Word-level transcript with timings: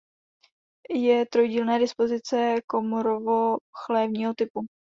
Je 0.89 1.25
trojdílné 1.25 1.79
dispozice 1.79 2.55
komorovo–chlévního 2.69 4.33
typu. 4.33 4.65